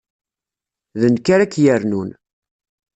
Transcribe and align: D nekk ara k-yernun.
D 1.01 1.01
nekk 1.13 1.27
ara 1.33 1.45
k-yernun. 1.53 2.09